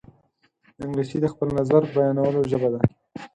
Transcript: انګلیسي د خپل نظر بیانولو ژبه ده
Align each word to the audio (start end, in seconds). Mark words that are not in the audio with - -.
انګلیسي 0.83 1.17
د 1.21 1.25
خپل 1.33 1.47
نظر 1.59 1.81
بیانولو 1.93 2.41
ژبه 2.51 2.69
ده 2.73 2.79